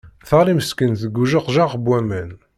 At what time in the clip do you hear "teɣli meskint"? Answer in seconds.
0.27-1.01